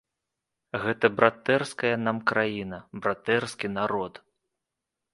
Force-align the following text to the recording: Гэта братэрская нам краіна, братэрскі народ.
Гэта 0.85 1.05
братэрская 1.17 1.93
нам 2.07 2.23
краіна, 2.33 2.83
братэрскі 3.05 3.67
народ. 3.79 4.13